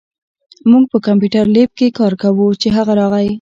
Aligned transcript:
مونږ 0.69 0.85
په 0.91 0.97
کمپیوټر 1.07 1.45
لېب 1.55 1.71
کې 1.79 1.95
کار 1.99 2.13
کوو، 2.23 2.47
چې 2.61 2.67
هغه 2.77 2.93
راغی 2.99 3.27